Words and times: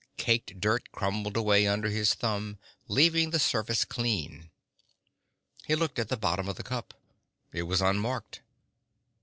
Caked 0.17 0.59
dirt 0.59 0.91
crumbled 0.91 1.37
away 1.37 1.67
under 1.67 1.87
his 1.89 2.15
thumb, 2.15 2.57
leaving 2.87 3.29
the 3.29 3.37
surface 3.37 3.85
clean. 3.85 4.49
He 5.67 5.75
looked 5.75 5.99
at 5.99 6.09
the 6.09 6.17
bottom 6.17 6.49
of 6.49 6.55
the 6.55 6.63
cup. 6.63 6.95
It 7.53 7.67
was 7.69 7.81
unmarked. 7.81 8.41